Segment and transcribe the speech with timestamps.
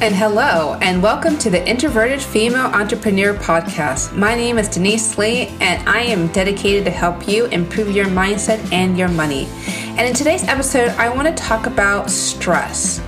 [0.00, 4.16] And hello, and welcome to the Introverted Female Entrepreneur Podcast.
[4.16, 8.72] My name is Denise Lee, and I am dedicated to help you improve your mindset
[8.72, 9.46] and your money.
[9.66, 13.02] And in today's episode, I want to talk about stress.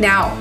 [0.00, 0.34] Now,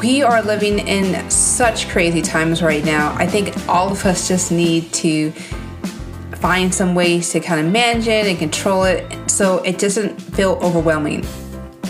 [0.00, 3.12] we are living in such crazy times right now.
[3.16, 5.32] I think all of us just need to
[6.36, 10.60] find some ways to kind of manage it and control it so it doesn't feel
[10.62, 11.26] overwhelming.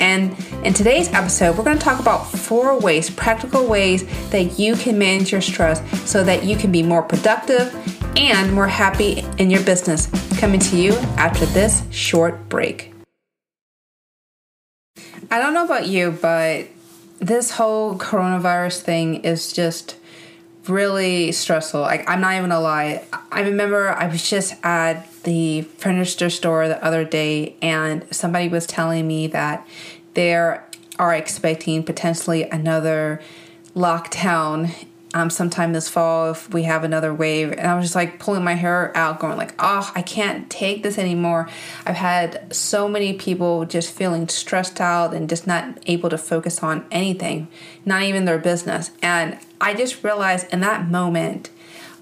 [0.04, 0.36] And
[0.66, 4.98] in today's episode, we're going to talk about four ways, practical ways that you can
[4.98, 7.74] manage your stress so that you can be more productive
[8.14, 10.10] and more happy in your business.
[10.38, 12.92] Coming to you after this short break.
[15.30, 16.66] I don't know about you, but
[17.18, 19.96] this whole coronavirus thing is just
[20.68, 21.80] really stressful.
[21.80, 23.04] Like I'm not even gonna lie.
[23.32, 28.66] I remember I was just at the furniture store the other day and somebody was
[28.66, 29.66] telling me that
[30.14, 30.64] they are
[30.98, 33.20] expecting potentially another
[33.74, 34.72] lockdown
[35.14, 37.52] um, sometime this fall if we have another wave.
[37.52, 40.82] And I was just like pulling my hair out, going like, oh, I can't take
[40.82, 41.48] this anymore.
[41.86, 46.64] I've had so many people just feeling stressed out and just not able to focus
[46.64, 47.46] on anything,
[47.84, 48.90] not even their business.
[49.00, 51.50] And I just realized in that moment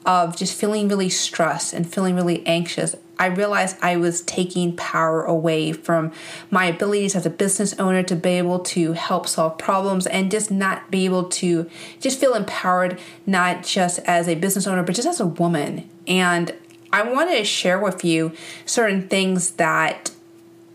[0.06, 5.22] of just feeling really stressed and feeling really anxious, I realized I was taking power
[5.24, 6.12] away from
[6.50, 10.50] my abilities as a business owner to be able to help solve problems and just
[10.50, 15.06] not be able to just feel empowered, not just as a business owner, but just
[15.06, 15.88] as a woman.
[16.08, 16.54] And
[16.92, 18.32] I wanted to share with you
[18.66, 20.10] certain things that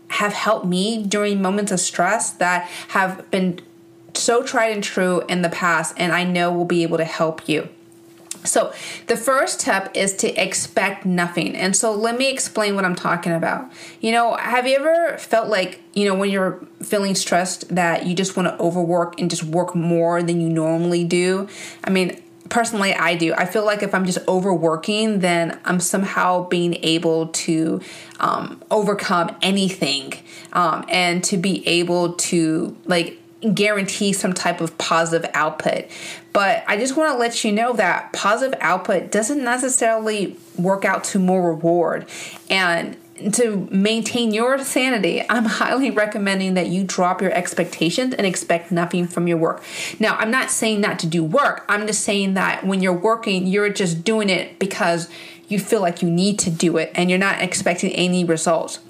[0.08, 3.60] have helped me during moments of stress that have been
[4.14, 7.48] so tried and true in the past, and I know will be able to help
[7.48, 7.68] you.
[8.44, 8.72] So,
[9.06, 11.56] the first step is to expect nothing.
[11.56, 13.70] And so, let me explain what I'm talking about.
[14.00, 18.14] You know, have you ever felt like, you know, when you're feeling stressed that you
[18.14, 21.48] just want to overwork and just work more than you normally do?
[21.84, 23.34] I mean, personally, I do.
[23.34, 27.80] I feel like if I'm just overworking, then I'm somehow being able to
[28.20, 30.14] um, overcome anything
[30.52, 33.20] um, and to be able to, like,
[33.54, 35.86] guarantee some type of positive output.
[36.32, 41.04] But I just want to let you know that positive output doesn't necessarily work out
[41.04, 42.06] to more reward.
[42.50, 42.96] And
[43.32, 49.06] to maintain your sanity, I'm highly recommending that you drop your expectations and expect nothing
[49.06, 49.62] from your work.
[49.98, 51.64] Now, I'm not saying not to do work.
[51.68, 55.08] I'm just saying that when you're working, you're just doing it because
[55.48, 58.80] you feel like you need to do it and you're not expecting any results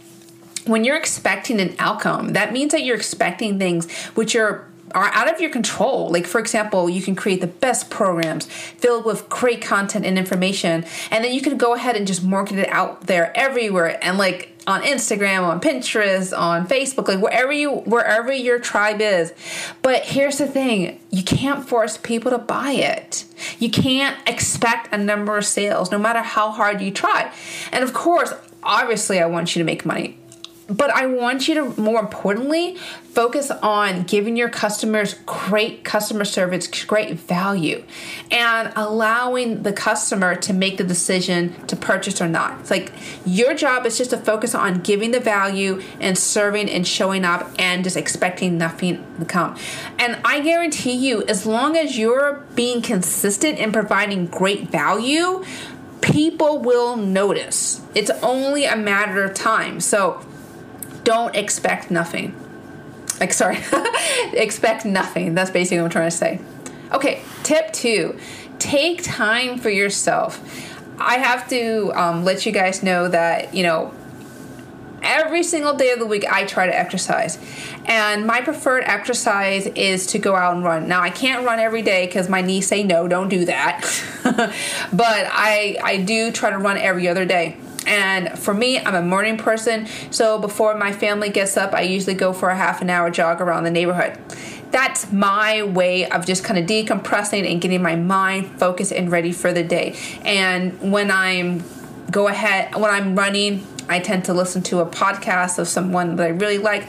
[0.69, 5.33] when you're expecting an outcome, that means that you're expecting things which are are out
[5.33, 6.09] of your control.
[6.09, 10.85] Like, for example, you can create the best programs filled with great content and information,
[11.11, 14.55] and then you can go ahead and just market it out there everywhere and like
[14.67, 19.33] on Instagram, on Pinterest, on Facebook, like wherever you wherever your tribe is.
[19.83, 23.25] But here's the thing, you can't force people to buy it.
[23.59, 27.33] You can't expect a number of sales no matter how hard you try.
[27.73, 30.19] And of course, obviously I want you to make money
[30.69, 36.67] but I want you to more importantly focus on giving your customers great customer service,
[36.85, 37.85] great value,
[38.31, 42.61] and allowing the customer to make the decision to purchase or not.
[42.61, 42.93] It's like
[43.25, 47.51] your job is just to focus on giving the value and serving and showing up
[47.59, 49.57] and just expecting nothing to come.
[49.99, 55.43] And I guarantee you, as long as you're being consistent in providing great value,
[56.03, 57.81] people will notice.
[57.95, 59.81] It's only a matter of time.
[59.81, 60.25] So,
[61.09, 62.35] don't expect nothing.
[63.19, 63.57] Like, sorry,
[64.35, 65.35] expect nothing.
[65.35, 66.39] That's basically what I'm trying to say.
[66.93, 68.19] Okay, tip two
[68.59, 70.39] take time for yourself.
[71.01, 73.95] I have to um, let you guys know that, you know,
[75.01, 77.39] every single day of the week I try to exercise.
[77.87, 80.89] And my preferred exercise is to go out and run.
[80.89, 83.81] Now I can't run every day because my knees say no, don't do that.
[84.25, 87.57] but I I do try to run every other day.
[87.89, 92.15] And for me, I'm a morning person, so before my family gets up, I usually
[92.15, 94.19] go for a half an hour jog around the neighborhood.
[94.71, 99.33] That's my way of just kind of decompressing and getting my mind focused and ready
[99.33, 99.97] for the day.
[100.23, 101.65] And when I'm
[102.11, 106.27] go ahead when I'm running, I tend to listen to a podcast of someone that
[106.27, 106.87] I really like.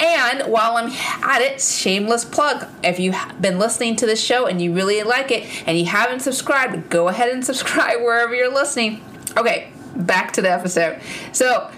[0.00, 0.90] And while I'm
[1.22, 5.30] at it, shameless plug if you've been listening to this show and you really like
[5.30, 9.02] it and you haven't subscribed, go ahead and subscribe wherever you're listening.
[9.36, 11.00] Okay, back to the episode.
[11.32, 11.70] So,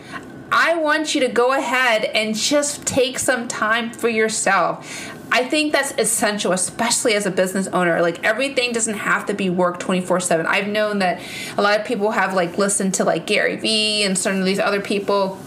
[0.55, 5.11] I want you to go ahead and just take some time for yourself.
[5.33, 8.03] I think that's essential, especially as a business owner.
[8.03, 10.45] Like everything doesn't have to be work 24 7.
[10.45, 11.23] I've known that
[11.57, 14.59] a lot of people have like listened to like Gary Vee and certain of these
[14.59, 15.39] other people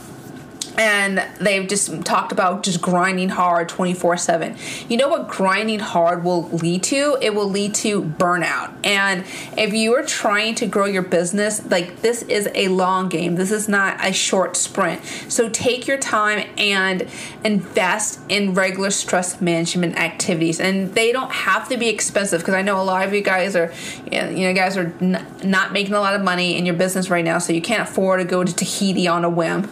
[0.77, 4.55] and they've just talked about just grinding hard 24 7
[4.89, 7.17] you know what grinding hard will lead to?
[7.21, 8.73] It will lead to burnout.
[8.83, 9.25] And
[9.57, 13.35] if you are trying to grow your business like this is a long game.
[13.35, 15.03] This is not a short sprint.
[15.27, 17.07] So take your time and
[17.43, 20.59] invest in regular stress management activities.
[20.59, 23.55] And they don't have to be expensive because i know a lot of you guys
[23.55, 23.71] are
[24.11, 27.23] you know guys are n- not making a lot of money in your business right
[27.23, 29.69] now so you can't afford to go to tahiti on a whim.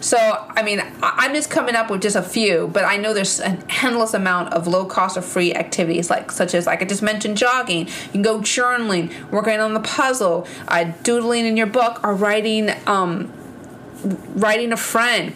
[0.00, 3.40] So, I mean, I'm just coming up with just a few, but I know there's
[3.40, 7.02] an endless amount of low cost or free activities, like such as like I just
[7.02, 7.86] mentioned, jogging.
[7.86, 12.70] You can go journaling, working on the puzzle, uh, doodling in your book, or writing,
[12.86, 13.32] um,
[14.34, 15.34] writing a friend.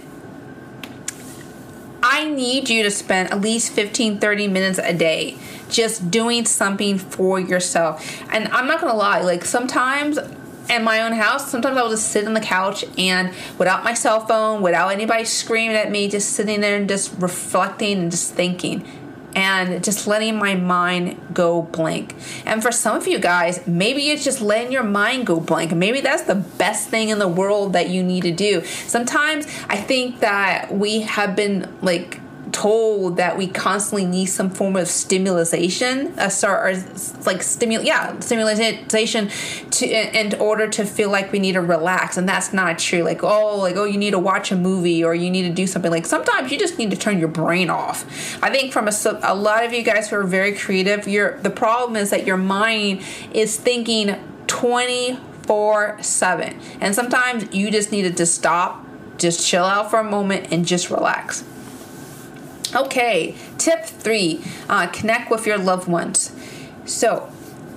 [2.03, 5.37] I need you to spend at least 15, 30 minutes a day
[5.69, 8.23] just doing something for yourself.
[8.31, 10.19] And I'm not gonna lie, like sometimes
[10.69, 14.27] in my own house, sometimes I'll just sit on the couch and without my cell
[14.27, 18.87] phone, without anybody screaming at me, just sitting there and just reflecting and just thinking
[19.37, 22.15] and just letting my mind go blank.
[22.47, 25.73] And for some of you guys, maybe it's just letting your mind go blank.
[25.73, 28.65] Maybe that's the best thing in the world that you need to do.
[28.65, 32.19] Sometimes I think that we have been like
[32.57, 38.19] told that we constantly need some form of stimulation, a sort of like stimul yeah,
[38.21, 39.29] stimulation
[39.73, 43.03] to in order to feel like we need to relax, and that's not true.
[43.03, 45.67] Like oh, like oh, you need to watch a movie or you need to do
[45.67, 45.91] something.
[45.91, 48.07] Like sometimes you just need to turn your brain off.
[48.43, 48.93] I think from a,
[49.23, 52.39] a lot of you guys who are very creative, your the problem is that your
[52.39, 53.03] mind
[53.35, 54.17] is thinking
[54.47, 58.83] twenty four seven, and sometimes you just needed to stop,
[59.19, 61.45] just chill out for a moment, and just relax.
[62.75, 66.33] Okay, tip three uh, connect with your loved ones.
[66.85, 67.31] So,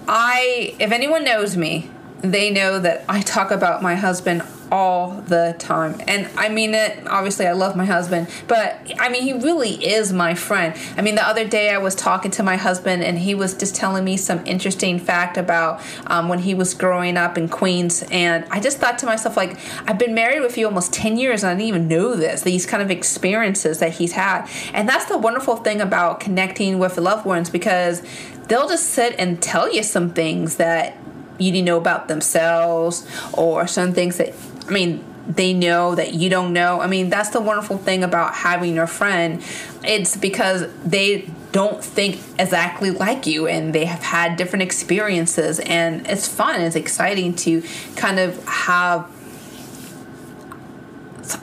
[0.07, 1.89] I, if anyone knows me,
[2.21, 6.01] they know that I talk about my husband all the time.
[6.07, 10.13] And I mean it, obviously, I love my husband, but I mean, he really is
[10.13, 10.75] my friend.
[10.97, 13.75] I mean, the other day I was talking to my husband and he was just
[13.75, 18.03] telling me some interesting fact about um, when he was growing up in Queens.
[18.11, 19.57] And I just thought to myself, like,
[19.87, 22.65] I've been married with you almost 10 years and I didn't even know this, these
[22.65, 24.47] kind of experiences that he's had.
[24.73, 28.01] And that's the wonderful thing about connecting with loved ones because
[28.47, 30.97] they'll just sit and tell you some things that
[31.39, 34.33] you didn't know about themselves or some things that
[34.69, 36.79] I mean, they know that you don't know.
[36.81, 39.43] I mean, that's the wonderful thing about having a friend.
[39.83, 46.05] It's because they don't think exactly like you and they have had different experiences and
[46.05, 47.63] it's fun it's exciting to
[47.95, 49.09] kind of have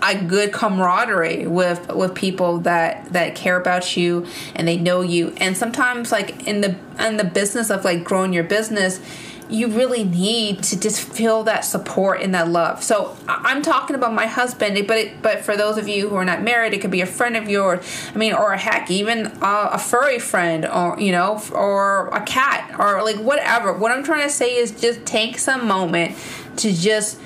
[0.02, 4.24] a good camaraderie with with people that that care about you
[4.54, 8.32] and they know you and sometimes like in the in the business of like growing
[8.32, 9.00] your business
[9.48, 12.82] you really need to just feel that support and that love.
[12.82, 16.24] So I'm talking about my husband, but it, but for those of you who are
[16.24, 17.84] not married, it could be a friend of yours.
[18.14, 22.22] I mean, or a heck, even a, a furry friend, or you know, or a
[22.22, 23.72] cat, or like whatever.
[23.72, 26.16] What I'm trying to say is just take some moment
[26.56, 27.20] to just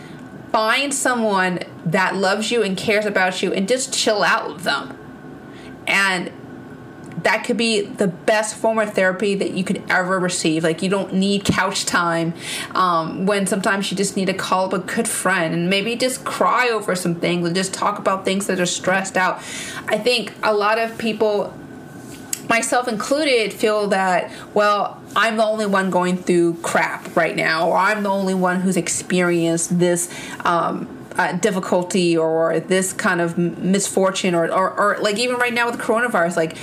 [0.53, 4.97] find someone that loves you and cares about you, and just chill out with them.
[5.87, 6.31] And
[7.23, 10.65] that could be the best form of therapy that you could ever receive.
[10.65, 12.35] Like you don't need couch time
[12.75, 16.25] um, when sometimes you just need to call up a good friend and maybe just
[16.25, 19.39] cry over some things and just talk about things that are stressed out.
[19.89, 21.55] I think a lot of people
[22.49, 27.77] myself included feel that well i'm the only one going through crap right now or
[27.77, 30.13] i'm the only one who's experienced this
[30.45, 35.71] um, uh, difficulty or this kind of misfortune or, or, or like even right now
[35.71, 36.57] with coronavirus like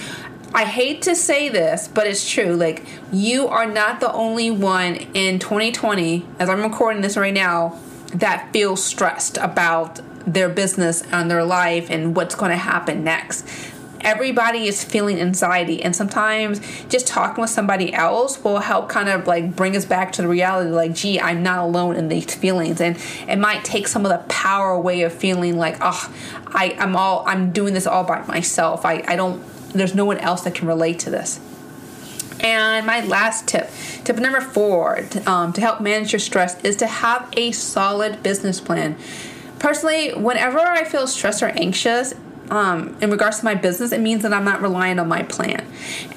[0.57, 2.55] I hate to say this, but it's true.
[2.55, 2.83] Like,
[3.13, 7.77] you are not the only one in 2020, as I'm recording this right now,
[8.15, 13.47] that feels stressed about their business and their life and what's going to happen next.
[14.01, 16.59] Everybody is feeling anxiety, and sometimes
[16.89, 20.27] just talking with somebody else will help kind of like bring us back to the
[20.27, 22.81] reality like, gee, I'm not alone in these feelings.
[22.81, 22.97] And
[23.27, 26.11] it might take some of the power away of feeling like, oh,
[26.47, 28.85] I, I'm all, I'm doing this all by myself.
[28.85, 29.43] I, I don't
[29.74, 31.39] there's no one else that can relate to this.
[32.39, 33.69] And my last tip,
[34.03, 38.62] tip number four, um, to help manage your stress is to have a solid business
[38.62, 38.95] plan.
[39.59, 42.13] Personally, whenever I feel stressed or anxious,
[42.50, 45.65] um, in regards to my business, it means that I'm not relying on my plan,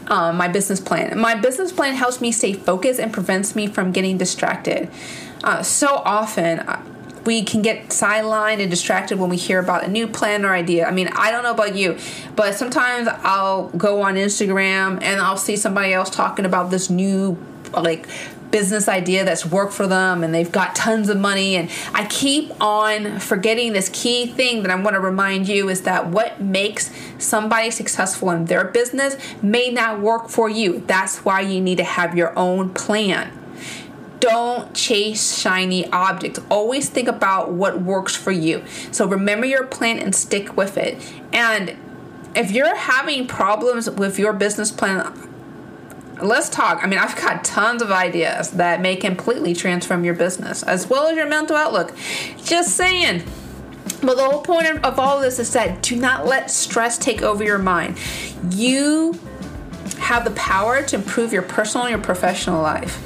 [0.08, 1.18] um, my business plan.
[1.18, 4.90] My business plan helps me stay focused and prevents me from getting distracted.
[5.42, 6.60] Uh, so often,
[7.24, 10.86] we can get sidelined and distracted when we hear about a new plan or idea.
[10.86, 11.98] I mean, I don't know about you,
[12.36, 17.38] but sometimes I'll go on Instagram and I'll see somebody else talking about this new
[17.72, 18.08] like
[18.50, 21.56] business idea that's worked for them and they've got tons of money.
[21.56, 25.82] And I keep on forgetting this key thing that I want to remind you is
[25.82, 30.82] that what makes somebody successful in their business may not work for you.
[30.86, 33.39] That's why you need to have your own plan.
[34.20, 36.40] Don't chase shiny objects.
[36.50, 38.62] Always think about what works for you.
[38.92, 41.02] So remember your plan and stick with it.
[41.32, 41.76] And
[42.34, 45.12] if you're having problems with your business plan,
[46.22, 46.82] let's talk.
[46.82, 51.08] I mean, I've got tons of ideas that may completely transform your business as well
[51.08, 51.96] as your mental outlook.
[52.44, 53.22] Just saying.
[54.02, 57.42] But the whole point of all this is that do not let stress take over
[57.42, 57.98] your mind.
[58.50, 59.18] You
[59.98, 63.02] have the power to improve your personal and your professional life.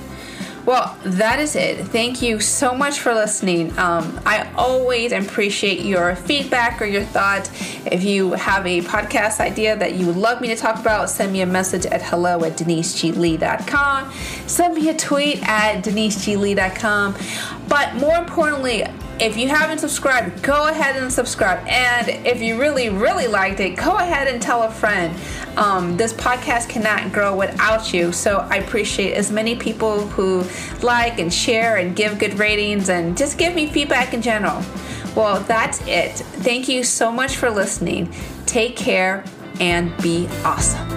[0.66, 1.87] Well, that is it.
[1.88, 3.78] Thank you so much for listening.
[3.78, 7.50] Um, I always appreciate your feedback or your thoughts.
[7.85, 11.35] If you have a podcast idea that you would love me to talk about, send
[11.35, 14.11] me a message at hello at deniseglee.com.
[14.47, 17.14] Send me a tweet at deniseglee.com.
[17.75, 18.85] But more importantly,
[19.19, 21.66] if you haven't subscribed, go ahead and subscribe.
[21.66, 25.12] And if you really, really liked it, go ahead and tell a friend.
[25.57, 28.12] Um, this podcast cannot grow without you.
[28.12, 30.45] So I appreciate as many people who
[30.85, 34.62] like and share and give good ratings and just give me feedback in general.
[35.16, 36.12] Well, that's it.
[36.45, 38.14] Thank you so much for listening.
[38.47, 39.25] Take care
[39.59, 40.93] and be awesome.